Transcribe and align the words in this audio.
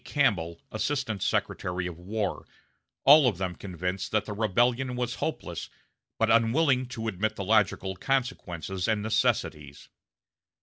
Campbell, 0.03 0.59
Assistant 0.71 1.21
Secretary 1.21 1.85
of 1.85 1.99
War 1.99 2.47
all 3.03 3.27
of 3.27 3.37
them 3.37 3.53
convinced 3.55 4.11
that 4.11 4.25
the 4.25 4.33
rebellion 4.33 4.95
was 4.95 5.17
hopeless, 5.21 5.69
but 6.17 6.31
unwilling 6.31 6.87
to 6.87 7.07
admit 7.07 7.35
the 7.35 7.43
logical 7.45 7.95
consequences 7.95 8.87
and 8.87 9.03
necessities. 9.03 9.89